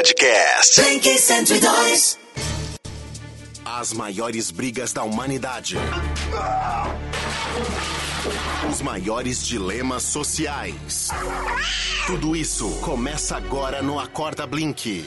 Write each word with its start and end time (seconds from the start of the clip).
Podcast. 0.00 0.80
Blink 0.80 1.18
102. 1.18 2.18
As 3.66 3.92
maiores 3.92 4.50
brigas 4.50 4.94
da 4.94 5.02
humanidade. 5.02 5.76
Os 8.70 8.80
maiores 8.80 9.46
dilemas 9.46 10.02
sociais. 10.04 11.10
Tudo 12.06 12.34
isso 12.34 12.70
começa 12.80 13.36
agora 13.36 13.82
no 13.82 14.00
Acorda 14.00 14.46
Blink. 14.46 15.04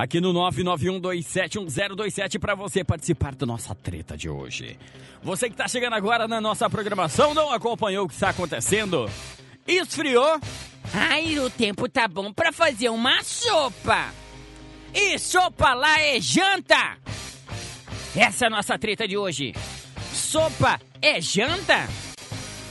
Aqui 0.00 0.18
no 0.18 0.32
991271027 0.32 2.38
para 2.38 2.54
você 2.54 2.82
participar 2.82 3.34
da 3.34 3.44
nossa 3.44 3.74
treta 3.74 4.16
de 4.16 4.30
hoje. 4.30 4.78
Você 5.22 5.46
que 5.46 5.52
está 5.52 5.68
chegando 5.68 5.92
agora 5.92 6.26
na 6.26 6.40
nossa 6.40 6.70
programação 6.70 7.34
não 7.34 7.52
acompanhou 7.52 8.06
o 8.06 8.08
que 8.08 8.14
está 8.14 8.30
acontecendo? 8.30 9.10
Esfriou? 9.68 10.40
Ai, 10.94 11.38
o 11.38 11.50
tempo 11.50 11.86
tá 11.86 12.08
bom 12.08 12.32
pra 12.32 12.50
fazer 12.50 12.88
uma 12.88 13.22
sopa. 13.22 14.10
E 14.94 15.18
sopa 15.18 15.74
lá 15.74 16.00
é 16.00 16.18
janta! 16.18 16.96
Essa 18.16 18.44
é 18.44 18.46
a 18.46 18.50
nossa 18.50 18.78
treta 18.78 19.06
de 19.06 19.18
hoje. 19.18 19.52
Sopa 20.14 20.80
é 21.02 21.20
janta? 21.20 21.86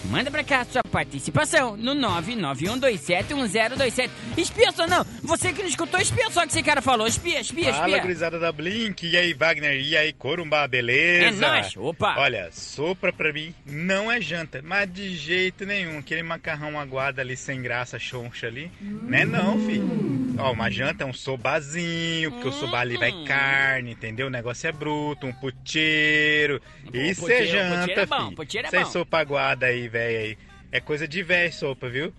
Manda 0.09 0.31
pra 0.31 0.43
cá 0.43 0.61
a 0.61 0.65
sua 0.65 0.83
participação 0.83 1.77
no 1.77 1.93
991271027. 1.95 4.09
Espia 4.37 4.71
só 4.71 4.87
não, 4.87 5.05
você 5.21 5.53
que 5.53 5.61
não 5.61 5.69
escutou, 5.69 5.99
espia 5.99 6.29
só 6.31 6.39
o 6.41 6.43
que 6.43 6.49
esse 6.49 6.63
cara 6.63 6.81
falou. 6.81 7.05
Espia, 7.05 7.39
espia, 7.41 7.71
Fala, 7.73 7.87
espia. 7.87 8.01
gurizada 8.01 8.39
da 8.39 8.51
Blink. 8.51 9.07
E 9.07 9.15
aí, 9.15 9.33
Wagner? 9.33 9.79
E 9.79 9.95
aí, 9.95 10.11
Corumbá, 10.13 10.67
beleza? 10.67 11.25
É 11.25 11.31
nóis, 11.31 11.77
opa. 11.77 12.15
Olha, 12.17 12.49
sopa 12.51 13.13
pra 13.13 13.31
mim 13.31 13.53
não 13.65 14.11
é 14.11 14.19
janta, 14.19 14.61
mas 14.63 14.91
de 14.91 15.15
jeito 15.15 15.65
nenhum. 15.65 15.99
Aquele 15.99 16.23
macarrão 16.23 16.79
aguado 16.79 17.21
ali, 17.21 17.37
sem 17.37 17.61
graça, 17.61 17.99
choncha 17.99 18.47
ali, 18.47 18.71
né 18.81 19.25
não, 19.25 19.59
filho? 19.65 19.87
Ó, 20.39 20.51
uma 20.53 20.71
janta 20.71 21.03
é 21.03 21.05
um 21.05 21.13
sobazinho, 21.13 22.31
porque 22.31 22.47
o 22.47 22.51
soba 22.51 22.79
ali 22.79 22.97
vai 22.97 23.11
carne, 23.25 23.91
entendeu? 23.91 24.27
O 24.27 24.29
negócio 24.29 24.67
é 24.67 24.71
bruto, 24.71 25.27
um 25.27 25.33
puteiro. 25.33 26.61
Isso 26.93 27.29
é 27.29 27.45
janta, 27.45 27.79
puteiro 27.81 28.01
é 28.01 28.05
bom, 28.05 28.23
filho. 28.23 28.35
puteiro 28.35 28.67
é 28.71 28.79
bom. 28.79 28.85
sopa 28.85 29.19
aguada 29.19 29.65
aí, 29.65 29.87
velho, 29.89 29.98
aí. 29.99 30.37
É 30.71 30.79
coisa 30.79 31.07
de 31.07 31.23
velho 31.23 31.51
sopa, 31.51 31.89
viu? 31.89 32.13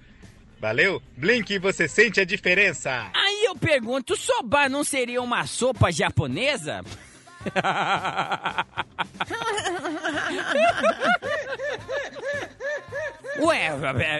Valeu? 0.60 1.00
Blink, 1.16 1.58
você 1.58 1.88
sente 1.88 2.20
a 2.20 2.24
diferença? 2.24 3.10
Aí 3.14 3.44
eu 3.46 3.56
pergunto, 3.56 4.16
soba 4.16 4.68
não 4.68 4.84
seria 4.84 5.22
uma 5.22 5.46
sopa 5.46 5.90
japonesa? 5.90 6.82
Ué, 13.40 13.70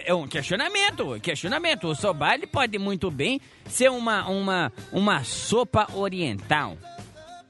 é 0.06 0.14
um 0.14 0.27
questionamento, 0.27 1.19
questionamento. 1.20 1.89
O 1.89 1.95
soba 1.95 2.34
ele 2.34 2.47
pode 2.47 2.78
muito 2.78 3.11
bem 3.11 3.41
ser 3.67 3.91
uma, 3.91 4.27
uma, 4.28 4.72
uma 4.91 5.22
sopa 5.24 5.86
oriental. 5.95 6.77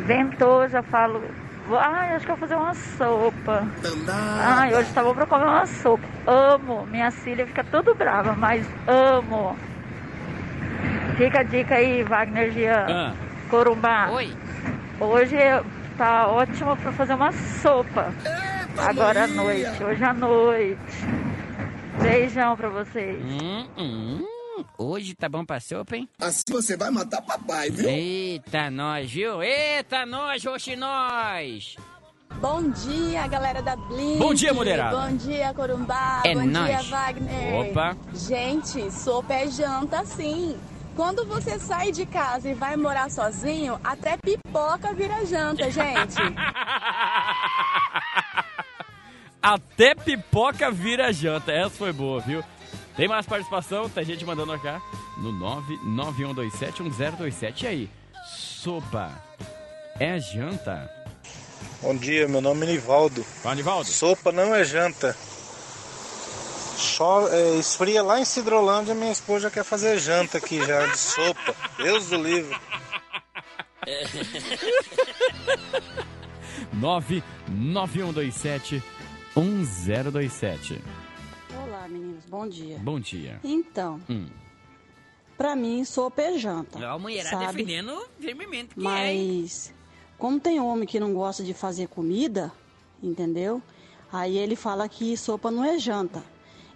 Ventou, 0.06 0.70
já 0.70 0.82
falo. 0.84 1.22
Ai, 1.70 2.16
acho 2.16 2.26
que 2.26 2.32
eu 2.32 2.38
vou 2.38 2.48
fazer 2.48 2.56
uma 2.56 2.74
sopa. 2.74 3.68
Ai, 4.42 4.74
hoje 4.74 4.90
tá 4.94 5.04
bom 5.04 5.14
pra 5.14 5.26
comer 5.26 5.44
uma 5.44 5.66
sopa. 5.66 6.06
Amo. 6.26 6.86
Minha 6.88 7.12
filha 7.12 7.46
fica 7.46 7.62
tudo 7.66 7.94
brava, 7.94 8.32
mas 8.34 8.66
amo. 8.88 9.54
Fica 11.18 11.42
a 11.42 11.44
dica 11.44 11.76
aí, 11.76 12.04
Wagner 12.04 12.54
Jean. 12.54 12.86
Ah. 12.90 13.14
Corumbá. 13.50 14.12
Oi. 14.12 14.34
Hoje 15.00 15.38
tá 15.98 16.28
ótimo 16.28 16.76
pra 16.78 16.92
fazer 16.92 17.14
uma 17.14 17.32
sopa. 17.32 18.14
Agora 18.78 19.24
à 19.24 19.28
noite, 19.28 19.84
hoje 19.84 20.04
à 20.04 20.14
noite. 20.14 20.80
Beijão 22.02 22.56
pra 22.56 22.70
vocês. 22.70 23.24
Hum, 23.24 23.68
hum. 23.78 24.26
Hoje 24.78 25.14
tá 25.14 25.30
bom 25.30 25.46
pra 25.46 25.60
sopa, 25.60 25.96
hein? 25.96 26.10
Assim 26.20 26.44
você 26.50 26.76
vai 26.76 26.90
matar 26.90 27.22
papai, 27.22 27.70
viu? 27.70 27.90
Eita, 27.90 28.72
nós, 28.72 29.12
viu? 29.12 29.42
Eita, 29.44 30.06
nós, 30.06 30.46
oxe, 30.46 30.76
nós! 30.76 31.76
Bom 32.40 32.70
dia, 32.70 33.26
galera 33.28 33.62
da 33.62 33.76
Blink. 33.76 34.18
Bom 34.20 34.34
dia, 34.34 34.54
mulherada. 34.54 34.96
Bom 34.98 35.16
dia, 35.16 35.54
Corumbá. 35.54 36.22
É 36.24 36.34
Bom 36.36 36.48
dia, 36.48 36.82
Wagner. 36.84 37.54
Opa. 37.56 37.98
Gente, 38.14 38.92
sopa 38.92 39.34
é 39.34 39.48
janta, 39.48 40.06
sim. 40.06 40.56
Quando 40.98 41.26
você 41.28 41.60
sai 41.60 41.92
de 41.92 42.08
casa 42.08 42.50
e 42.50 42.56
vai 42.56 42.76
morar 42.76 43.12
sozinho, 43.12 43.80
até 43.84 44.18
pipoca 44.18 44.96
vira 44.96 45.24
janta, 45.28 45.70
gente. 45.70 46.18
Até 49.40 49.94
pipoca 49.94 50.72
vira 50.72 51.14
janta. 51.14 51.52
Essa 51.52 51.70
foi 51.70 51.94
boa, 51.94 52.20
viu? 52.20 52.44
Tem 52.98 53.08
mais 53.08 53.28
participação? 53.28 53.88
Tem 53.88 54.04
gente 54.04 54.26
mandando 54.26 54.60
cá 54.60 54.82
no 55.20 55.32
991271027. 55.86 57.62
E 57.62 57.68
aí, 57.68 57.90
sopa 58.26 59.12
é 60.00 60.20
janta? 60.20 60.92
Bom 61.82 61.96
dia, 61.96 62.28
meu 62.28 62.42
nome 62.42 62.66
é 62.66 62.72
Nivaldo. 62.72 63.24
Fala, 63.24 63.56
Nivaldo. 63.56 63.88
Sopa 63.88 64.32
não 64.32 64.54
é 64.54 64.66
janta. 64.66 65.16
Cho- 66.78 67.28
é, 67.30 67.56
esfria 67.56 68.04
lá 68.04 68.20
em 68.20 68.26
Cidrolândia, 68.26 68.94
minha 68.94 69.12
esposa 69.12 69.50
quer 69.50 69.64
fazer 69.64 69.98
janta 70.00 70.38
aqui 70.38 70.64
já 70.66 70.86
de 70.86 70.98
sopa. 70.98 71.56
Deus 71.78 72.08
do 72.10 72.18
livro. 72.18 72.60
991271027. 79.46 80.82
Olá, 81.66 81.88
meninos. 81.88 82.26
Bom 82.26 82.48
dia. 82.48 82.78
Bom 82.80 83.00
dia. 83.00 83.40
Então, 83.44 84.00
Hum. 84.10 84.28
pra 85.38 85.56
mim, 85.56 85.84
sopa 85.86 86.22
é 86.22 86.38
janta. 86.38 86.86
A 86.88 86.98
mulherada 87.00 87.30
sabe? 87.46 87.64
defendendo 87.64 88.08
firmemente 88.20 88.76
que 88.76 88.80
é. 88.80 88.84
Mas, 88.84 89.74
como 90.18 90.40
tem 90.40 90.60
homem 90.60 90.88
que 90.88 91.00
não 91.00 91.14
gosta 91.14 91.44
de 91.44 91.54
fazer 91.54 91.88
comida, 91.88 92.52
entendeu? 93.02 93.62
Aí 94.12 94.38
ele 94.38 94.56
fala 94.56 94.88
que 94.88 95.16
sopa 95.18 95.50
não 95.52 95.64
é 95.64 95.78
janta. 95.80 96.24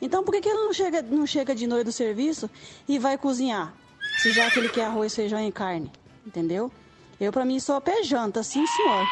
Então 0.01 0.23
por 0.23 0.31
que, 0.33 0.41
que 0.41 0.49
ele 0.49 0.59
não 0.59 0.73
chega, 0.73 1.01
não 1.01 1.27
chega 1.27 1.53
de 1.53 1.67
noite 1.67 1.85
do 1.85 1.91
serviço 1.91 2.49
e 2.87 2.97
vai 2.97 3.17
cozinhar? 3.17 3.73
Se 4.21 4.31
já 4.31 4.49
que 4.49 4.59
ele 4.59 4.69
quer 4.69 4.85
arroz, 4.85 5.15
feijão 5.15 5.45
e 5.45 5.51
carne, 5.51 5.91
entendeu? 6.25 6.71
Eu, 7.19 7.31
pra 7.31 7.45
mim, 7.45 7.59
sopa 7.59 7.91
é 7.91 8.03
janta, 8.03 8.41
sim, 8.41 8.65
senhor. 8.65 9.05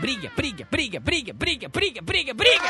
Briga, 0.00 0.32
briga, 0.34 0.66
briga, 0.70 1.00
briga, 1.00 1.32
briga, 1.32 1.68
briga, 1.68 2.02
briga, 2.02 2.34
briga! 2.34 2.68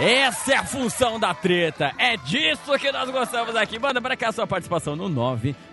Essa 0.00 0.52
é 0.52 0.56
a 0.56 0.64
função 0.64 1.18
da 1.18 1.34
treta. 1.34 1.92
É 1.98 2.16
disso 2.16 2.78
que 2.78 2.92
nós 2.92 3.10
gostamos 3.10 3.56
aqui. 3.56 3.78
Manda 3.78 4.00
pra 4.00 4.16
cá 4.16 4.30
sua 4.30 4.46
participação 4.46 4.94
no 4.94 5.08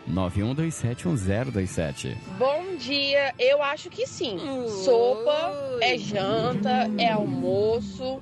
991271027. 0.09 2.17
Bom 2.37 2.75
dia, 2.77 3.33
eu 3.37 3.61
acho 3.61 3.89
que 3.89 4.07
sim. 4.07 4.39
Sopa 4.83 5.53
é 5.81 5.97
janta, 5.97 6.89
é 6.97 7.11
almoço. 7.11 8.21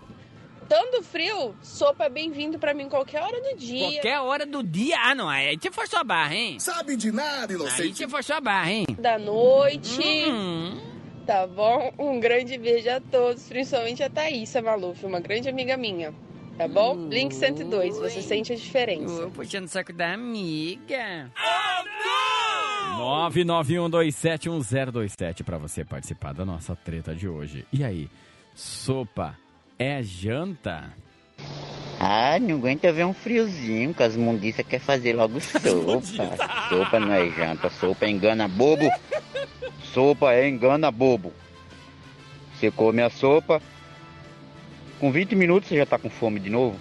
Estando 0.64 1.04
frio, 1.04 1.54
sopa 1.62 2.06
é 2.06 2.10
bem-vindo 2.10 2.58
pra 2.58 2.74
mim 2.74 2.88
qualquer 2.90 3.22
hora 3.22 3.40
do 3.42 3.56
dia. 3.58 3.92
Qualquer 3.92 4.20
hora 4.20 4.46
do 4.46 4.64
dia. 4.64 4.98
Ah, 5.04 5.14
não. 5.14 5.30
Aí 5.30 5.58
você 5.62 5.70
forçou 5.72 6.00
a 6.00 6.04
barra, 6.04 6.34
hein? 6.36 6.60
Sabe 6.60 6.96
de 6.96 7.12
nada, 7.12 7.54
Aí 7.54 7.60
inocente. 7.60 7.98
você 7.98 8.08
forçou 8.08 8.36
a 8.38 8.42
barra, 8.42 8.72
hein? 8.72 8.86
Da 8.98 9.20
noite. 9.20 10.00
Hum. 10.02 10.80
Tá 11.28 11.46
bom? 11.46 11.94
Um 12.00 12.20
grande 12.20 12.58
beijo 12.58 12.90
a 12.90 13.00
todos, 13.00 13.44
principalmente 13.48 14.02
a 14.04 14.10
Thaísa 14.10 14.62
Maluf, 14.62 15.06
uma 15.06 15.20
grande 15.20 15.48
amiga 15.50 15.78
minha. 15.78 16.14
Tá 16.58 16.68
bom? 16.68 17.08
Link 17.10 17.34
102, 17.36 17.98
você 17.98 18.22
sente 18.22 18.54
a 18.54 18.56
diferença. 18.56 19.26
Ô, 19.26 19.30
puxando 19.32 19.66
o 19.66 19.68
saco 19.68 19.92
da 19.94 20.14
amiga. 20.14 21.32
991271027 22.98 25.44
para 25.44 25.58
você 25.58 25.84
participar 25.84 26.34
da 26.34 26.46
nossa 26.46 26.76
treta 26.76 27.16
de 27.16 27.28
hoje. 27.28 27.66
E 27.74 27.84
aí, 27.84 28.08
sopa 28.54 29.36
é 29.84 30.04
janta? 30.04 30.94
Ah, 32.00 32.38
não 32.40 32.56
aguenta 32.56 32.92
ver 32.92 33.06
um 33.06 33.14
friozinho, 33.14 33.94
que 33.94 34.04
as 34.04 34.16
mundiças 34.16 34.66
quer 34.68 34.80
fazer 34.80 35.14
logo 35.14 35.40
sopa. 35.42 36.70
sopa 36.70 37.00
não 37.00 37.14
é 37.14 37.30
janta, 37.30 37.70
sopa 37.70 38.08
engana 38.08 38.48
bobo. 38.48 38.90
Sopa 39.94 40.34
é 40.34 40.48
engana 40.50 40.92
bobo. 40.92 41.32
Você 42.56 42.72
come 42.72 43.02
a 43.02 43.10
sopa, 43.10 43.62
com 45.00 45.12
20 45.12 45.36
minutos 45.36 45.70
você 45.70 45.78
já 45.78 45.86
tá 45.86 45.98
com 45.98 46.10
fome 46.10 46.40
de 46.40 46.50
novo. 46.50 46.80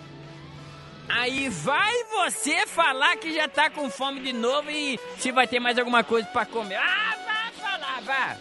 Aí 1.08 1.49
vai 1.49 1.93
você 2.04 2.66
falar 2.66 3.16
que 3.16 3.34
já 3.34 3.46
tá 3.49 3.69
com 3.69 3.90
fome 3.90 4.20
de 4.20 4.32
novo 4.32 4.70
e 4.70 4.99
se 5.19 5.31
vai 5.31 5.46
ter 5.46 5.60
mais 5.60 5.78
alguma 5.78 6.02
coisa 6.02 6.26
pra 6.28 6.46
comer. 6.46 6.76
Ah, 6.76 7.16
vai 7.26 7.52
falar, 7.52 8.00
vai. 8.02 8.37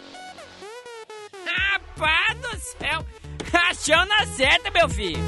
Rapaz 1.46 2.38
do 2.38 2.58
céu. 2.58 3.04
Achou 3.70 4.04
na 4.06 4.26
certa, 4.26 4.70
meu 4.70 4.88
filho. 4.88 5.22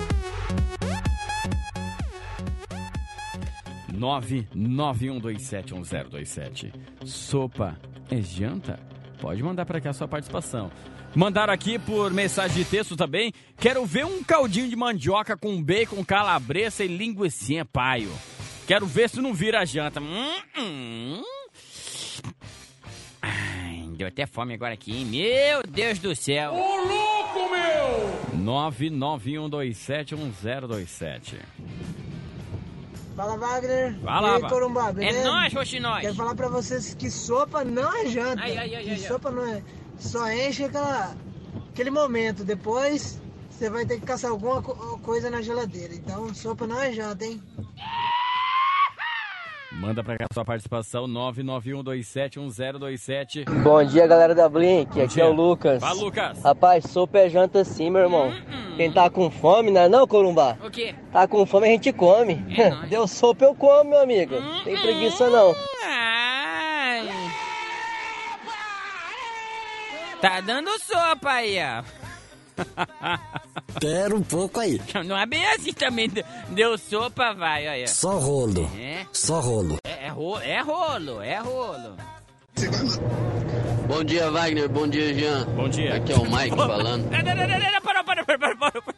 991271027. 3.92 6.72
Sopa 7.04 7.78
é 8.10 8.20
janta? 8.20 8.78
Pode 9.20 9.40
mandar 9.42 9.64
para 9.64 9.81
cá 9.81 9.90
a 9.90 9.94
sua 9.94 10.08
participação. 10.08 10.70
Mandaram 11.14 11.52
aqui 11.52 11.78
por 11.78 12.12
mensagem 12.12 12.56
de 12.56 12.64
texto 12.69 12.96
também. 12.96 13.32
Quero 13.56 13.86
ver 13.86 14.04
um 14.04 14.20
caldinho 14.22 14.69
de 14.69 14.75
mandioca 14.75 15.36
com 15.36 15.62
bacon, 15.62 16.04
calabresa 16.04 16.84
e 16.84 16.88
linguiça 16.88 17.64
paio. 17.72 18.10
Quero 18.66 18.84
ver 18.86 19.08
se 19.08 19.20
não 19.20 19.32
vira 19.32 19.64
janta. 19.64 20.00
Hum, 20.00 20.34
hum. 20.58 21.22
Ai, 23.22 23.84
deu 23.96 24.08
até 24.08 24.26
fome 24.26 24.54
agora 24.54 24.75
aqui, 24.75 24.96
hein? 24.96 25.04
Meu 25.06 25.62
Deus 25.62 26.00
do 26.00 26.16
céu. 26.16 26.52
Ô, 26.52 26.56
louco, 26.56 26.88
meu! 26.88 27.13
991271027. 28.44 31.38
Fala, 33.17 33.37
Wagner. 33.37 33.96
Fala, 34.00 34.26
e 34.26 34.31
aí, 34.31 34.35
Wagner. 34.43 34.50
Corumbá, 34.50 34.93
É 34.99 35.25
nóis, 35.25 35.52
Roxinóis. 35.52 36.02
Quero 36.02 36.14
falar 36.14 36.35
pra 36.35 36.49
vocês 36.49 36.94
que 36.94 37.11
sopa 37.11 37.64
não 37.64 37.94
é 37.96 38.06
janta. 38.06 38.43
Ai, 38.43 38.56
ai, 38.58 38.75
ai, 38.75 38.82
que 38.85 38.91
ai, 38.91 38.91
ai. 38.91 38.99
sopa 38.99 39.31
não 39.31 39.46
é... 39.46 39.62
Só 39.99 40.29
enche 40.31 40.64
aquela... 40.64 41.14
aquele 41.73 41.91
momento. 41.91 42.43
Depois, 42.43 43.20
você 43.49 43.70
vai 43.70 43.87
ter 43.87 44.00
que 44.00 44.06
caçar 44.06 44.32
alguma 44.32 44.61
co- 44.61 44.99
coisa 44.99 45.31
na 45.31 45.41
geladeira. 45.43 45.94
Então, 45.94 46.35
sopa 46.35 46.67
não 46.67 46.81
é 46.81 46.93
janta, 46.93 47.25
hein? 47.25 47.41
Manda 49.80 50.02
pra 50.04 50.16
cá 50.16 50.26
a 50.30 50.34
sua 50.34 50.44
participação. 50.44 51.06
991271027. 51.08 53.44
Bom 53.62 53.82
dia, 53.84 54.06
galera 54.06 54.34
da 54.34 54.48
Blink. 54.48 54.94
Bom 54.94 55.02
Aqui 55.02 55.14
dia. 55.14 55.24
é 55.24 55.26
o 55.26 55.32
Lucas. 55.32 55.80
Fala, 55.82 56.00
Lucas. 56.00 56.40
Rapaz, 56.42 56.84
sopa 56.84 57.18
é 57.18 57.28
janta 57.28 57.64
sim, 57.64 57.90
meu 57.90 58.02
irmão. 58.02 58.32
Quem 58.76 58.90
tá 58.92 59.10
com 59.10 59.30
fome, 59.30 59.70
né? 59.70 59.88
Não, 59.88 60.06
Corumbá? 60.06 60.56
O 60.64 60.70
quê? 60.70 60.94
Tá 61.12 61.26
com 61.26 61.44
fome, 61.44 61.66
a 61.66 61.70
gente 61.70 61.92
come. 61.92 62.36
Deu 62.88 63.06
sopa, 63.06 63.44
eu 63.44 63.54
como, 63.54 63.90
meu 63.90 64.00
amigo. 64.00 64.36
Tem 64.64 64.80
preguiça 64.80 65.28
não. 65.28 65.54
Ai. 65.84 67.08
Tá 70.20 70.40
dando 70.40 70.70
sopa 70.80 71.30
aí, 71.30 71.58
ó. 71.60 71.82
Quero 73.80 74.16
um 74.16 74.22
pouco 74.22 74.60
aí. 74.60 74.80
Não 75.06 75.16
é 75.16 75.26
bem 75.26 75.44
assim 75.46 75.72
também. 75.72 76.10
Deu- 76.50 76.78
sopa, 76.78 77.32
vai, 77.34 77.68
olha. 77.68 77.86
Só 77.88 78.18
rolo. 78.18 78.70
É? 78.78 79.06
Só 79.12 79.40
rolo. 79.40 79.78
É, 79.84 80.06
é, 80.06 80.08
rolo, 80.08 80.40
é 80.40 80.60
rolo, 80.60 81.20
é 81.22 81.38
rolo. 81.38 81.96
Bom 83.88 84.04
dia, 84.04 84.30
Wagner. 84.30 84.68
Bom 84.68 84.86
dia, 84.86 85.12
Jean. 85.14 85.44
Bom 85.56 85.68
dia. 85.68 85.96
Aqui 85.96 86.12
é 86.12 86.16
o 86.16 86.24
Mike 86.24 86.56
falando. 86.56 87.10
Não, 87.10 87.18
não, 87.18 87.34
não, 87.34 87.48
não, 87.48 87.72
não, 87.72 87.80
parou, 87.82 88.04
parou, 88.04 88.24
parou, 88.24 88.38
parou, 88.38 88.56
parou. 88.56 88.94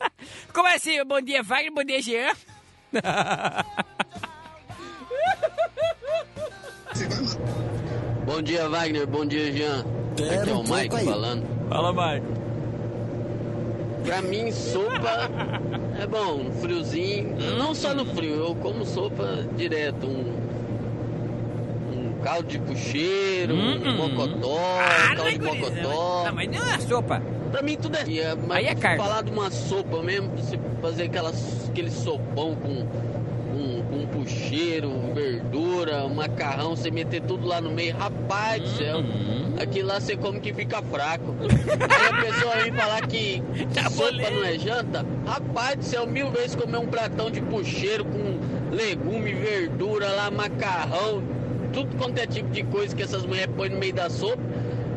Como 0.52 0.68
é 0.68 0.74
assim? 0.76 1.04
Bom 1.04 1.20
dia, 1.20 1.42
Wagner, 1.42 1.72
bom 1.72 1.84
dia, 1.84 2.00
Jean. 2.02 2.32
Bom 8.24 8.42
dia, 8.42 8.68
Wagner. 8.68 9.06
Bom 9.06 9.26
dia, 9.26 9.52
Jean. 9.52 9.84
Aqui 10.14 10.50
é 10.50 10.54
o 10.54 10.62
Mike 10.62 11.04
falando. 11.04 11.46
Fala, 11.68 11.92
Mike. 11.92 12.39
Pra 14.04 14.22
mim, 14.22 14.50
sopa 14.50 15.30
é 16.00 16.06
bom, 16.06 16.46
um 16.46 16.52
friozinho. 16.52 17.36
Não 17.58 17.74
só 17.74 17.94
no 17.94 18.04
frio, 18.06 18.34
eu 18.34 18.54
como 18.54 18.84
sopa 18.84 19.44
direto. 19.56 20.06
Um, 20.06 20.34
um 21.92 22.22
caldo 22.22 22.48
de 22.48 22.58
pucheiro, 22.58 23.54
um 23.54 23.96
mocotó, 23.96 24.58
caldo 25.14 25.30
de 25.30 25.38
mocotó. 25.40 26.24
Não, 26.24 26.34
mas 26.34 26.50
não 26.50 26.70
é 26.70 26.78
sopa. 26.80 27.22
Pra 27.50 27.62
mim 27.62 27.76
tudo 27.76 27.96
é. 27.96 28.04
E 28.06 28.20
é 28.20 28.34
mas 28.34 28.58
Aí 28.58 28.66
é 28.66 28.74
carne. 28.74 28.98
Falar 29.02 29.22
de 29.22 29.30
uma 29.30 29.50
sopa 29.50 30.02
mesmo, 30.02 30.30
pra 30.30 30.42
você 30.42 30.58
fazer 30.80 31.02
aquelas, 31.04 31.68
aquele 31.68 31.90
sopão 31.90 32.54
com, 32.54 32.86
com, 33.52 33.82
com 33.90 34.06
pucheiro, 34.06 34.92
verdura, 35.14 36.08
macarrão, 36.08 36.76
você 36.76 36.90
meter 36.90 37.20
tudo 37.22 37.46
lá 37.46 37.60
no 37.60 37.70
meio, 37.70 37.96
rapaz 37.96 38.62
do 38.62 38.68
céu. 38.68 38.98
Uhum. 38.98 39.39
Aquilo 39.60 39.88
lá 39.88 40.00
você 40.00 40.16
come 40.16 40.40
que 40.40 40.54
fica 40.54 40.80
fraco. 40.82 41.34
Aí 41.38 42.06
a 42.06 42.22
pessoa 42.24 42.56
vem 42.56 42.72
falar 42.72 43.06
que 43.06 43.42
Tá 43.74 43.90
sopa 43.90 44.30
não 44.30 44.44
é 44.44 44.58
janta, 44.58 45.04
rapaz 45.26 45.76
do 45.76 45.84
céu, 45.84 46.06
mil 46.06 46.30
vezes 46.30 46.56
comer 46.56 46.78
um 46.78 46.86
pratão 46.86 47.30
de 47.30 47.42
pucheiro 47.42 48.04
com 48.04 48.74
legume, 48.74 49.34
verdura 49.34 50.08
lá, 50.08 50.30
macarrão, 50.30 51.22
tudo 51.72 51.94
quanto 51.96 52.18
é 52.18 52.26
tipo 52.26 52.48
de 52.48 52.62
coisa 52.64 52.96
que 52.96 53.02
essas 53.02 53.24
mulheres 53.26 53.54
põem 53.54 53.68
no 53.68 53.78
meio 53.78 53.92
da 53.92 54.08
sopa. 54.08 54.42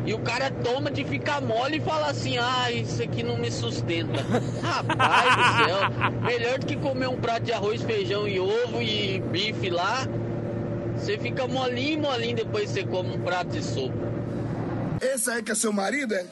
E 0.06 0.12
o 0.12 0.18
cara 0.18 0.50
toma 0.50 0.90
de 0.90 1.02
ficar 1.02 1.40
mole 1.40 1.78
e 1.78 1.80
fala 1.80 2.08
assim: 2.08 2.36
ah, 2.36 2.70
isso 2.70 3.02
aqui 3.02 3.22
não 3.22 3.38
me 3.38 3.50
sustenta. 3.50 4.22
Rapaz 4.62 5.36
do 5.36 5.64
céu, 5.64 6.20
melhor 6.22 6.58
do 6.58 6.66
que 6.66 6.76
comer 6.76 7.08
um 7.08 7.16
prato 7.16 7.44
de 7.44 7.52
arroz, 7.52 7.82
feijão 7.82 8.28
e 8.28 8.38
ovo 8.38 8.82
e 8.82 9.20
bife 9.30 9.70
lá. 9.70 10.06
Você 10.96 11.18
fica 11.18 11.46
molinho, 11.46 12.02
molinho 12.02 12.36
depois 12.36 12.70
você 12.70 12.84
come 12.84 13.16
um 13.16 13.20
prato 13.20 13.48
de 13.48 13.62
sopa. 13.62 14.14
Esse 15.04 15.30
aí 15.30 15.42
que 15.42 15.52
é 15.52 15.54
seu 15.54 15.72
marido, 15.72 16.12
é? 16.14 16.26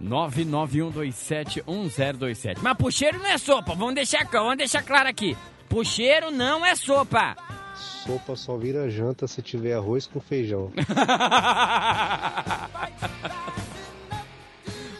991271027. 0.00 2.58
Mas 2.60 2.76
puxeiro 2.76 3.18
não 3.18 3.26
é 3.26 3.36
sopa, 3.38 3.74
vamos 3.74 3.94
deixar, 3.94 4.24
vamos 4.30 4.56
deixar 4.56 4.82
claro 4.82 5.08
aqui. 5.08 5.36
Puxeiro 5.68 6.30
não 6.30 6.64
é 6.64 6.76
sopa. 6.76 7.36
Sopa 7.74 8.36
só 8.36 8.56
vira 8.56 8.88
janta 8.90 9.26
se 9.26 9.42
tiver 9.42 9.74
arroz 9.74 10.06
com 10.06 10.20
feijão. 10.20 10.70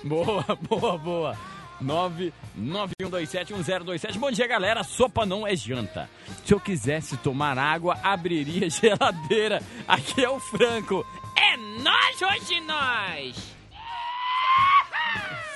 boa, 0.05 0.45
boa, 0.69 0.99
boa. 0.99 1.39
991271027. 1.83 4.19
Bom 4.19 4.31
dia, 4.31 4.47
galera. 4.47 4.85
Sopa 4.85 5.27
não 5.27 5.47
é 5.47 5.55
janta. 5.57 6.09
Se 6.45 6.55
eu 6.55 6.61
quisesse 6.61 7.19
tomar 7.19 7.59
água, 7.59 7.99
abriria 8.03 8.71
geladeira. 8.71 9.63
Aqui 9.87 10.25
é 10.25 10.31
o 10.31 10.41
Franco. 10.41 11.05
É 11.53 11.57
nós, 11.57 12.23
hoje 12.23 12.61
nós. 12.61 13.37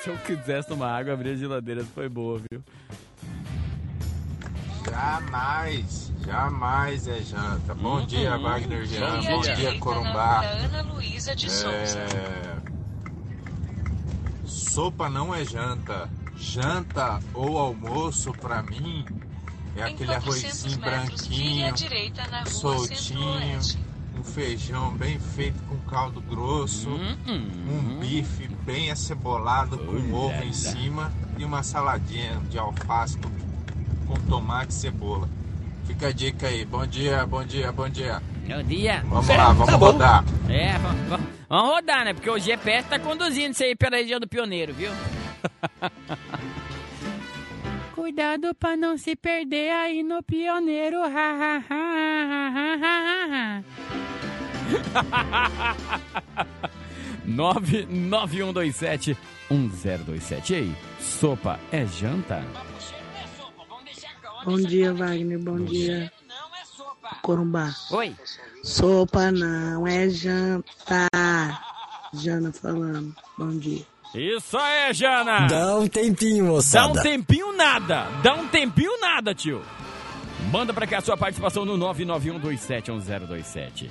Se 0.03 0.11
eu 0.11 0.17
quisesse 0.19 0.69
tomar 0.69 0.97
água, 0.99 1.15
abria 1.15 1.33
a 1.33 1.37
geladeira. 1.37 1.85
Foi 1.95 2.09
boa, 2.09 2.41
viu? 2.51 2.63
Jamais, 4.91 6.13
jamais 6.25 7.09
é 7.09 7.21
janta. 7.23 7.75
Bom 7.75 7.99
Uhum. 8.01 8.07
dia, 8.07 8.37
Wagner 8.39 8.85
Jean. 8.87 9.21
Bom 9.23 9.37
Bom 9.37 9.41
dia. 9.41 9.57
dia, 9.57 9.79
Corumbá. 9.81 10.43
Ana 10.45 10.83
Luísa 10.83 11.35
de 11.35 11.51
Souza. 11.51 11.99
É... 11.99 12.57
Sopa 14.47 15.09
não 15.09 15.35
é 15.35 15.45
janta. 15.45 16.09
Janta 16.37 17.19
ou 17.35 17.59
almoço, 17.59 18.31
pra 18.33 18.63
mim, 18.63 19.05
é 19.75 19.81
Em 19.81 19.83
aquele 19.95 20.07
400 20.15 20.65
arrozinho 20.77 20.81
metros, 20.81 21.27
vire 21.27 21.43
à 21.43 21.47
branquinho, 21.71 21.73
direita 21.73 22.27
na 22.29 22.39
rua 22.41 22.47
soltinho, 22.51 22.97
Centro-Oeste. 22.99 23.79
Feijão 24.27 24.91
bem 24.93 25.19
feito 25.19 25.59
com 25.69 25.77
caldo 25.91 26.21
grosso, 26.21 26.91
um 26.91 27.99
bife 28.01 28.49
bem 28.65 28.91
acebolado 28.91 29.79
com 29.79 30.13
ovo 30.13 30.43
em 30.45 30.53
cima 30.53 31.13
e 31.39 31.45
uma 31.45 31.63
saladinha 31.63 32.41
de 32.51 32.59
alface 32.59 33.17
com, 33.19 33.31
com 34.07 34.15
tomate 34.29 34.73
e 34.73 34.75
cebola. 34.75 35.29
Fica 35.87 36.09
a 36.09 36.13
dica 36.13 36.49
aí. 36.49 36.65
Bom 36.65 36.85
dia, 36.87 37.25
bom 37.25 37.45
dia, 37.45 37.71
bom 37.73 37.89
dia. 37.89 38.21
Bom 38.49 38.63
dia. 38.63 39.03
Vamos 39.09 39.29
lá, 39.29 39.53
vamos 39.53 39.67
Tá 39.67 39.77
rodar. 39.77 40.25
É, 40.49 40.77
vamos, 40.79 41.09
vamos- 41.09 41.27
vamos 41.49 41.71
rodar, 41.75 42.05
né? 42.05 42.13
Porque 42.13 42.29
o 42.29 42.39
GPS 42.39 42.89
tá 42.89 42.99
conduzindo 42.99 43.53
isso 43.53 43.63
aí 43.63 43.77
pela 43.77 43.97
região 43.97 44.19
do 44.19 44.27
Pioneiro, 44.29 44.75
viu? 44.75 44.91
Cuidado 47.95 48.55
pra 48.55 48.77
não 48.77 48.97
se 48.99 49.17
perder 49.17 49.71
aí 49.73 50.03
no 50.03 50.23
Pioneiro. 50.23 51.03
Ha, 51.03 51.07
ha, 51.09 51.63
ha, 51.69 51.77
ha, 52.51 52.77
ha, 52.83 53.59
ha, 53.59 53.63
ha. 54.95 56.47
991271027. 57.27 59.17
E 60.51 60.55
aí, 60.55 60.75
sopa 61.01 61.59
é 61.73 61.85
janta? 61.87 62.43
Bom 64.45 64.57
dia, 64.57 64.93
Wagner. 64.95 65.39
Bom 65.39 65.59
dia. 65.59 66.13
Corumbá. 67.23 67.75
Oi. 67.91 68.15
Sopa 68.63 69.31
não 69.33 69.87
é 69.87 70.09
janta. 70.09 71.09
Jana 72.15 72.53
falando. 72.53 73.15
Bom 73.37 73.51
dia. 73.59 73.83
Isso 74.15 74.57
aí, 74.57 74.95
Jana! 74.95 75.47
Dá 75.47 75.77
um 75.79 75.87
tempinho, 75.89 76.45
Dá 76.47 76.51
moçada. 76.53 77.01
um 77.01 77.03
tempinho 77.03 77.53
nada! 77.55 78.07
Dá 78.23 78.33
um 78.35 78.49
tempinho 78.49 78.99
nada, 78.99 79.35
tio! 79.35 79.61
Manda 80.51 80.73
pra 80.73 80.87
cá 80.87 80.99
a 80.99 81.01
sua 81.03 81.19
participação 81.19 81.67
no 81.67 81.77
991271027. 81.93 83.91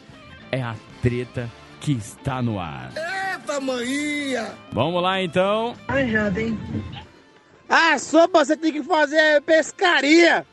É 0.55 0.61
a 0.61 0.73
treta 1.01 1.51
que 1.81 1.91
está 1.91 2.41
no 2.41 2.57
ar. 2.57 2.89
Eita, 2.95 3.59
maninha! 3.59 4.53
Vamos 4.71 5.03
lá, 5.03 5.21
então. 5.21 5.75
É 5.89 6.07
janta, 6.07 6.39
hein? 6.41 6.57
Ah, 7.67 7.99
sopa, 7.99 8.45
você 8.45 8.55
tem 8.55 8.71
que 8.71 8.81
fazer 8.81 9.41
pescaria. 9.41 10.47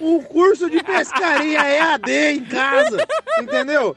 Um 0.00 0.22
curso 0.22 0.70
de 0.70 0.80
pescaria 0.84 1.58
EAD 1.68 2.12
em 2.30 2.44
casa, 2.44 3.04
entendeu? 3.42 3.96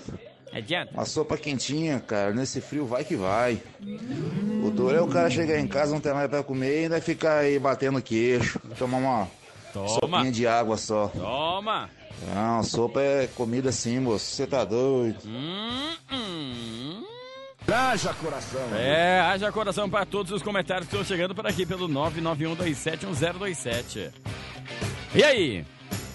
Adianta? 0.52 0.92
Uma 0.92 1.06
sopa 1.06 1.38
quentinha, 1.38 1.98
cara. 1.98 2.34
Nesse 2.34 2.60
frio 2.60 2.84
vai 2.84 3.04
que 3.04 3.16
vai. 3.16 3.58
O 4.62 4.70
duro 4.70 4.94
é 4.96 5.00
o 5.00 5.08
cara 5.08 5.30
chegar 5.30 5.58
em 5.58 5.66
casa, 5.66 5.92
não 5.94 6.00
ter 6.00 6.12
mais 6.12 6.28
pra 6.28 6.42
comer 6.42 6.74
e 6.74 6.82
ainda 6.84 7.00
ficar 7.00 7.38
aí 7.38 7.58
batendo 7.58 8.02
queixo. 8.02 8.60
Tomar 8.78 8.98
uma 8.98 9.28
Toma. 9.74 10.18
sopinha 10.18 10.32
de 10.32 10.46
água 10.46 10.76
só. 10.76 11.08
Toma! 11.08 11.90
Não, 12.32 12.62
sopa 12.62 13.00
é 13.00 13.26
comida 13.34 13.72
sim, 13.72 13.98
moço. 13.98 14.24
Você 14.24 14.46
tá 14.46 14.64
doido. 14.64 15.18
Hum, 15.26 15.96
hum. 16.10 17.04
Haja 17.70 18.14
coração. 18.14 18.60
É, 18.76 19.20
haja 19.20 19.50
coração 19.50 19.90
para 19.90 20.06
todos 20.06 20.30
os 20.30 20.40
comentários 20.42 20.86
que 20.88 20.94
estão 20.94 21.04
chegando 21.06 21.34
por 21.34 21.44
aqui 21.46 21.66
pelo 21.66 21.88
991271027. 21.88 24.12
E 25.14 25.24
aí? 25.24 25.64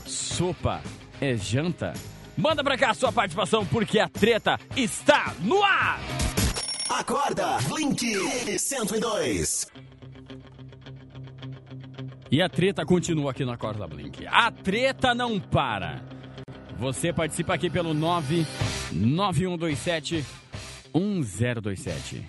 Sopa 0.06 0.82
é 1.20 1.36
janta? 1.36 1.92
Manda 2.38 2.64
pra 2.64 2.78
cá 2.78 2.92
a 2.92 2.94
sua 2.94 3.12
participação 3.12 3.66
porque 3.66 4.00
a 4.00 4.08
treta 4.08 4.58
está 4.76 5.34
no 5.42 5.62
ar! 5.62 6.00
Acorda, 6.90 7.58
Blink 7.68 8.58
102. 8.58 9.68
E 12.32 12.42
a 12.42 12.48
treta 12.50 12.86
continua 12.86 13.32
aqui 13.32 13.44
na 13.44 13.58
Corda 13.58 13.88
Blink. 13.88 14.26
A 14.28 14.52
treta 14.52 15.16
não 15.16 15.40
para. 15.40 16.00
Você 16.78 17.12
participa 17.12 17.56
aqui 17.56 17.70
pelo 17.70 17.94
99127 17.94 20.26
1027. 20.94 22.26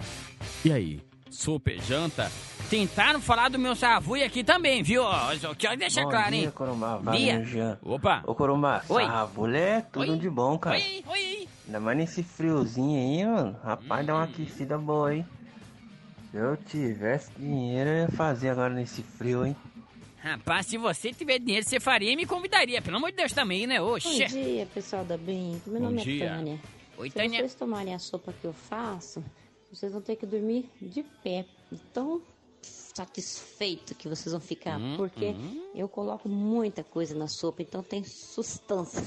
E 0.64 0.72
aí? 0.72 1.00
Sopa 1.30 1.70
é 1.70 1.78
janta? 1.78 2.30
Tentaram 2.68 3.20
falar 3.20 3.48
do 3.50 3.58
meu 3.58 3.76
savui 3.76 4.22
aqui 4.22 4.42
também, 4.42 4.82
viu? 4.82 5.02
Só 5.40 5.54
quero 5.54 5.76
deixar 5.78 6.02
Bom 6.04 6.10
claro, 6.10 6.32
dia, 6.32 6.44
hein? 6.44 6.50
Corumbá. 6.50 7.00
Jean. 7.44 7.78
Opa. 7.82 8.22
Ô, 8.26 8.34
Corumbá, 8.34 8.82
Oi. 8.88 9.04
sarravulha 9.04 9.58
é 9.58 9.80
tudo 9.80 10.16
de 10.16 10.28
bom, 10.28 10.58
cara. 10.58 10.76
Oi, 10.76 11.04
oi. 11.06 11.48
Ainda 11.66 11.78
mais 11.80 11.96
nesse 11.98 12.22
friozinho 12.24 12.98
aí, 12.98 13.24
mano. 13.24 13.56
Rapaz, 13.62 14.04
dá 14.06 14.14
uma 14.14 14.22
Hum. 14.22 14.24
aquecida 14.24 14.76
boa, 14.78 15.14
hein? 15.14 15.24
Se 16.30 16.36
eu 16.36 16.56
tivesse 16.56 17.30
dinheiro, 17.38 17.90
eu 17.90 17.96
ia 18.02 18.08
fazer 18.08 18.48
agora 18.50 18.72
nesse 18.74 19.02
frio, 19.02 19.46
hein? 19.46 19.56
Rapaz, 20.22 20.66
se 20.66 20.76
você 20.76 21.12
tiver 21.12 21.38
dinheiro, 21.38 21.66
você 21.66 21.80
faria 21.80 22.12
e 22.12 22.16
me 22.16 22.26
convidaria. 22.26 22.82
Pelo 22.82 22.98
amor 22.98 23.10
de 23.10 23.16
Deus 23.16 23.32
também, 23.32 23.66
né? 23.66 23.78
Bom 23.80 23.94
Oxe. 23.94 24.26
dia, 24.26 24.66
pessoal 24.66 25.02
da 25.02 25.16
Bem. 25.16 25.60
Meu 25.66 25.80
Bom 25.80 25.86
nome 25.86 26.02
dia. 26.02 26.24
é 26.24 26.28
Tânia. 26.28 26.60
Oi, 26.98 27.08
Se 27.08 27.16
Tânia. 27.16 27.38
vocês 27.38 27.54
tomarem 27.54 27.94
a 27.94 27.98
sopa 27.98 28.34
que 28.38 28.46
eu 28.46 28.52
faço, 28.52 29.24
vocês 29.72 29.92
vão 29.92 30.02
ter 30.02 30.16
que 30.16 30.26
dormir 30.26 30.68
de 30.80 31.02
pé. 31.22 31.46
De 31.72 31.78
Tão 31.92 32.20
satisfeito 32.60 33.94
que 33.94 34.08
vocês 34.08 34.32
vão 34.32 34.40
ficar. 34.40 34.78
Hum, 34.78 34.96
porque 34.98 35.28
hum. 35.28 35.70
eu 35.74 35.88
coloco 35.88 36.28
muita 36.28 36.84
coisa 36.84 37.14
na 37.14 37.26
sopa, 37.26 37.62
então 37.62 37.82
tem 37.82 38.04
sustância. 38.04 39.02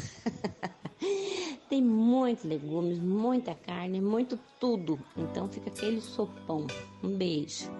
tem 1.70 1.80
muitos 1.80 2.44
legumes, 2.44 2.98
muita 2.98 3.54
carne, 3.54 4.02
muito 4.02 4.40
tudo. 4.60 5.00
Então 5.16 5.48
fica 5.48 5.70
aquele 5.70 6.02
sopão. 6.02 6.66
Um 7.04 7.16
beijo. 7.16 7.72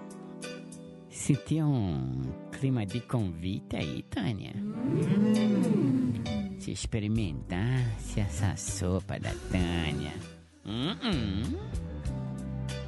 Sentiu 1.10 1.66
um 1.66 2.22
clima 2.64 2.86
de 2.86 3.00
convite 3.00 3.76
aí, 3.76 4.02
Tânia? 4.04 4.54
Se 6.58 6.72
experimentasse 6.72 8.20
essa 8.20 8.56
sopa 8.56 9.20
da 9.20 9.32
Tânia. 9.52 10.14
Hum, 10.64 10.96
hum. 11.02 11.42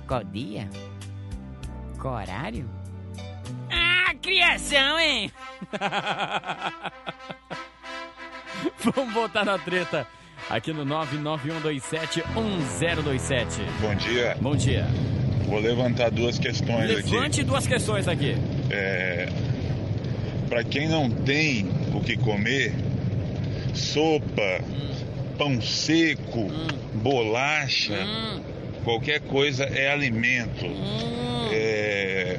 Qual 0.08 0.24
dia? 0.24 0.66
Qual 2.00 2.14
horário? 2.14 2.66
Ah, 3.70 4.14
criação, 4.22 4.98
hein? 4.98 5.30
Vamos 8.82 9.12
voltar 9.12 9.44
na 9.44 9.58
treta 9.58 10.06
aqui 10.48 10.72
no 10.72 10.86
991271027. 10.86 13.60
Bom 13.82 13.94
dia. 13.94 14.38
Bom 14.40 14.56
dia. 14.56 14.86
Vou 15.46 15.60
levantar 15.60 16.10
duas 16.10 16.38
questões 16.38 16.88
Levante 16.88 17.44
duas 17.44 17.66
questões 17.66 18.08
aqui. 18.08 18.32
aqui. 18.32 18.40
É, 18.70 19.28
para 20.48 20.64
quem 20.64 20.88
não 20.88 21.10
tem 21.10 21.68
o 21.94 22.00
que 22.00 22.16
comer, 22.16 22.72
sopa, 23.74 24.60
pão 25.36 25.60
seco, 25.60 26.48
bolacha, 26.94 28.06
qualquer 28.84 29.20
coisa 29.20 29.64
é 29.64 29.90
alimento. 29.90 30.66
É, 31.52 32.38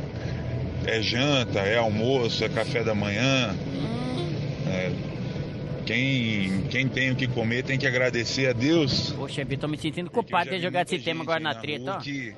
é 0.85 1.01
janta, 1.01 1.59
é 1.59 1.77
almoço, 1.77 2.43
é 2.43 2.49
café 2.49 2.83
da 2.83 2.95
manhã. 2.95 3.55
É, 4.67 4.91
quem, 5.85 6.63
quem 6.69 6.87
tem 6.87 7.11
o 7.11 7.15
que 7.15 7.27
comer 7.27 7.63
tem 7.63 7.77
que 7.77 7.87
agradecer 7.87 8.47
a 8.49 8.53
Deus. 8.53 9.11
Poxa, 9.11 9.45
eu 9.49 9.57
tô 9.57 9.67
me 9.67 9.77
sentindo 9.77 10.09
culpado 10.09 10.49
de 10.49 10.59
jogado 10.59 10.87
esse 10.87 10.99
tema 11.03 11.23
agora 11.23 11.39
na 11.39 11.55
treta, 11.55 11.93
ó. 11.93 11.97
que 11.97 12.33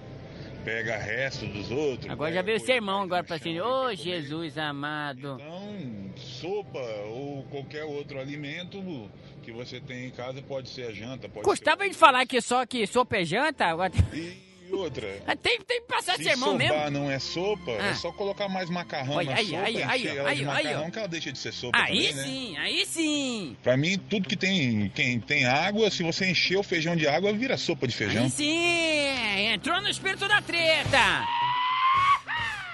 pega 0.63 0.97
resto 0.97 1.45
dos 1.47 1.71
outros. 1.71 2.11
Agora 2.11 2.33
já 2.33 2.41
veio 2.41 2.57
o 2.57 2.59
sermão 2.59 3.01
agora 3.01 3.23
pra 3.23 3.37
cima. 3.37 3.65
Ô, 3.65 3.93
Jesus 3.95 4.57
amado. 4.57 5.37
Então, 5.39 6.13
sopa 6.15 6.79
ou 7.07 7.43
qualquer 7.43 7.83
outro 7.83 8.19
alimento 8.19 9.09
que 9.41 9.51
você 9.51 9.79
tem 9.79 10.07
em 10.07 10.11
casa 10.11 10.41
pode 10.41 10.69
ser 10.69 10.87
a 10.87 10.91
janta, 10.91 11.29
pode 11.29 11.45
Custava 11.45 11.87
de 11.87 11.95
falar 11.95 12.25
que 12.25 12.41
só 12.41 12.65
que 12.65 12.85
sopa 12.85 13.17
é 13.17 13.23
janta? 13.23 13.65
Agora... 13.65 13.91
ser 13.91 14.48
e 14.69 14.73
outra. 14.73 15.07
Tem, 15.41 15.59
tem 15.61 15.81
que 15.81 15.87
passar 15.87 16.15
Se 16.17 16.23
sermão 16.23 16.55
mesmo. 16.55 16.89
não 16.91 17.09
é 17.09 17.17
sopa, 17.19 17.71
Ah. 17.79 17.87
é 17.87 17.93
só 17.95 18.11
colocar 18.11 18.47
mais 18.47 18.69
macarrão 18.69 19.15
Olha, 19.15 19.31
na 19.31 19.37
aí, 19.37 19.45
sopa, 19.47 19.61
aí, 19.63 19.83
aí, 19.83 20.07
ela 20.17 20.29
aí, 20.29 20.35
de 20.37 20.41
aí, 20.41 20.45
macarrão 20.45 20.87
ó. 20.87 20.91
que 20.91 20.99
ela 20.99 21.07
deixa 21.07 21.31
de 21.31 21.37
ser 21.39 21.51
sopa 21.53 21.77
Aí 21.77 22.07
também, 22.09 22.13
né? 22.15 22.23
sim, 22.23 22.57
aí 22.57 22.85
sim. 22.85 23.57
Pra 23.63 23.75
mim, 23.77 23.97
tudo 23.97 24.27
que 24.27 24.35
tem, 24.35 24.89
quem 24.93 25.19
tem 25.19 25.45
água, 25.45 25.89
se 25.89 26.03
você 26.03 26.29
encher 26.29 26.57
o 26.57 26.63
feijão 26.63 26.95
de 26.95 27.07
água, 27.07 27.33
vira 27.33 27.57
sopa 27.57 27.87
de 27.87 27.95
feijão. 27.95 28.23
Aí 28.23 28.29
sim. 28.29 28.57
É, 28.67 29.53
entrou 29.53 29.81
no 29.81 29.89
espírito 29.89 30.27
da 30.27 30.41
treta. 30.41 31.25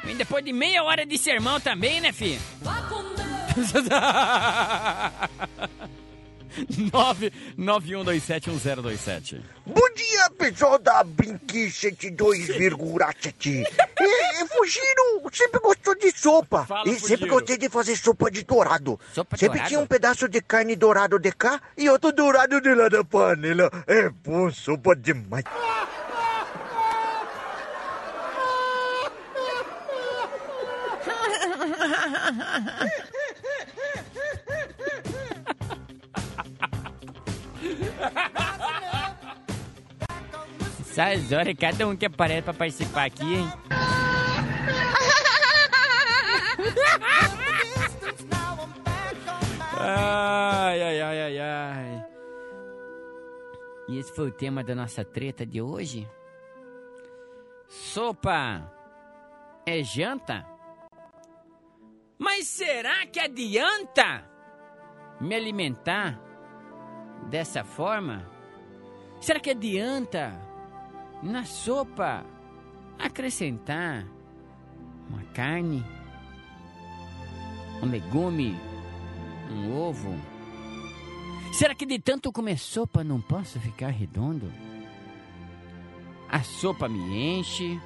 E 0.08 0.14
depois 0.14 0.44
de 0.46 0.54
meia 0.54 0.84
hora 0.84 1.06
de 1.06 1.18
sermão 1.18 1.60
também, 1.60 2.00
né, 2.00 2.12
filho? 2.12 2.40
991271027. 8.06 9.42
Bom 9.66 9.74
dia, 9.76 9.85
pessoal 10.52 10.78
da 10.78 11.04
Brinque 11.04 11.68
102,7. 11.72 13.48
E, 13.48 13.64
e 13.64 14.48
Fugiro 14.48 15.28
sempre 15.34 15.60
gostou 15.60 15.96
de 15.96 16.12
sopa. 16.12 16.66
Fala, 16.66 16.88
e 16.88 17.00
sempre 17.00 17.28
gostei 17.28 17.58
de 17.58 17.68
fazer 17.68 17.96
sopa 17.96 18.30
de 18.30 18.44
dourado. 18.44 19.00
Sopa 19.12 19.36
sempre 19.38 19.58
dourado? 19.58 19.70
tinha 19.70 19.80
um 19.80 19.88
pedaço 19.88 20.30
de 20.30 20.42
carne 20.42 20.76
dourado 20.76 21.18
de 21.18 21.32
cá 21.32 21.60
e 21.76 21.90
outro 21.90 22.12
dourado 22.12 22.62
de 22.62 22.76
lá 22.76 22.90
da 22.90 23.04
panela. 23.04 23.72
É 23.88 24.10
bom, 24.10 24.52
sopa 24.52 24.96
demais. 24.96 25.46
Essas 40.98 41.34
horas, 41.34 41.54
cada 41.60 41.86
um 41.86 41.94
que 41.94 42.06
aparece 42.06 42.42
pra 42.44 42.54
participar 42.54 43.04
aqui, 43.08 43.36
hein? 43.36 43.54
Ai, 49.78 50.82
ai, 50.82 51.02
ai, 51.02 51.22
ai, 51.22 51.40
ai. 51.40 52.06
E 53.90 54.00
esse 54.00 54.16
foi 54.16 54.30
o 54.30 54.32
tema 54.32 54.64
da 54.64 54.74
nossa 54.74 55.04
treta 55.04 55.46
de 55.46 55.62
hoje? 55.62 56.10
Sopa 57.68 58.72
é 59.66 59.84
janta? 59.84 60.48
Mas 62.18 62.48
será 62.48 63.06
que 63.06 63.20
adianta 63.20 64.24
me 65.20 65.36
alimentar 65.36 66.18
dessa 67.30 67.66
forma? 67.66 68.26
Será 69.20 69.42
que 69.42 69.50
adianta 69.50 70.55
na 71.26 71.44
sopa 71.44 72.24
acrescentar 73.00 74.06
uma 75.10 75.24
carne, 75.34 75.84
um 77.82 77.88
legume, 77.88 78.56
um 79.52 79.76
ovo? 79.76 80.16
Será 81.52 81.74
que 81.74 81.86
de 81.86 81.98
tanto 82.00 82.32
comer 82.32 82.60
sopa 82.60 83.04
não 83.04 83.20
posso 83.20 83.60
ficar 83.60 83.90
redondo? 83.90 84.52
A 86.30 86.44
sopa 86.44 86.88
me 86.88 87.40
enche, 87.40 87.80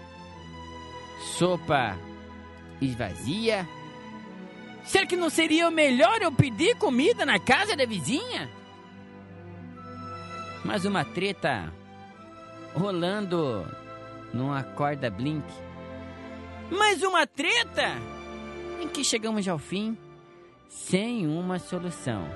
sopa 1.38 1.98
esvazia. 2.82 3.68
Será 4.84 5.06
que 5.06 5.16
não 5.16 5.30
seria 5.30 5.72
melhor 5.72 6.22
eu 6.22 6.32
pedir 6.32 6.76
comida 6.76 7.26
na 7.26 7.40
casa 7.40 7.76
da 7.76 7.86
vizinha? 7.86 8.50
Mais 10.66 10.84
uma 10.84 11.06
treta 11.06 11.74
rolando 12.74 13.66
numa 14.34 14.64
corda 14.64 15.10
blink. 15.10 15.46
Mais 16.72 17.02
uma 17.02 17.26
treta 17.26 17.94
em 18.82 18.88
que 18.88 19.04
chegamos 19.04 19.48
ao 19.48 19.58
fim 19.58 19.98
sem 20.68 21.28
uma 21.28 21.60
solução. 21.60 22.28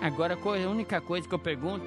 Agora 0.00 0.34
a 0.34 0.68
única 0.70 1.00
coisa 1.00 1.28
que 1.28 1.34
eu 1.34 1.38
pergunto: 1.38 1.84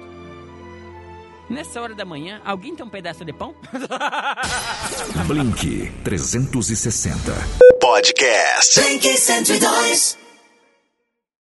nessa 1.50 1.80
hora 1.80 1.94
da 1.94 2.04
manhã, 2.04 2.40
alguém 2.44 2.76
tem 2.76 2.86
um 2.86 2.88
pedaço 2.88 3.24
de 3.24 3.32
pão? 3.32 3.54
Blink 5.26 5.90
360. 6.04 7.32
Podcast. 7.80 8.80
Blink 8.80 9.16
102. 9.16 10.23